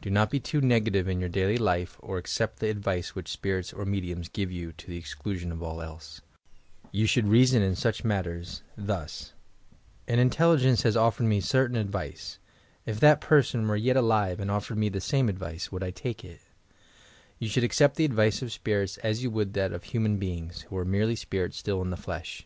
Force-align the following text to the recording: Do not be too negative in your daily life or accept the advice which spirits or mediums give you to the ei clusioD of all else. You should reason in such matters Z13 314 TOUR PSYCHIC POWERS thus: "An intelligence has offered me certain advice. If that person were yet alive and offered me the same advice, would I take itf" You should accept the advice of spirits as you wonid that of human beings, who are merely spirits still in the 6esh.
Do 0.00 0.08
not 0.08 0.30
be 0.30 0.38
too 0.38 0.60
negative 0.60 1.08
in 1.08 1.18
your 1.18 1.28
daily 1.28 1.56
life 1.58 1.96
or 1.98 2.16
accept 2.16 2.60
the 2.60 2.70
advice 2.70 3.16
which 3.16 3.28
spirits 3.28 3.72
or 3.72 3.84
mediums 3.84 4.28
give 4.28 4.52
you 4.52 4.70
to 4.70 4.86
the 4.86 4.98
ei 4.98 5.02
clusioD 5.02 5.50
of 5.50 5.64
all 5.64 5.82
else. 5.82 6.20
You 6.92 7.06
should 7.06 7.26
reason 7.26 7.60
in 7.60 7.74
such 7.74 8.04
matters 8.04 8.62
Z13 8.78 8.86
314 8.86 8.86
TOUR 8.86 9.04
PSYCHIC 9.04 9.34
POWERS 9.34 10.04
thus: 10.06 10.06
"An 10.06 10.18
intelligence 10.60 10.82
has 10.84 10.96
offered 10.96 11.22
me 11.24 11.40
certain 11.40 11.76
advice. 11.76 12.38
If 12.86 13.00
that 13.00 13.20
person 13.20 13.66
were 13.66 13.74
yet 13.74 13.96
alive 13.96 14.38
and 14.38 14.48
offered 14.48 14.78
me 14.78 14.88
the 14.90 15.00
same 15.00 15.28
advice, 15.28 15.72
would 15.72 15.82
I 15.82 15.90
take 15.90 16.18
itf" 16.22 16.38
You 17.40 17.48
should 17.48 17.64
accept 17.64 17.96
the 17.96 18.04
advice 18.04 18.42
of 18.42 18.52
spirits 18.52 18.98
as 18.98 19.24
you 19.24 19.30
wonid 19.32 19.54
that 19.54 19.72
of 19.72 19.82
human 19.82 20.18
beings, 20.18 20.60
who 20.70 20.76
are 20.76 20.84
merely 20.84 21.16
spirits 21.16 21.58
still 21.58 21.82
in 21.82 21.90
the 21.90 21.96
6esh. 21.96 22.44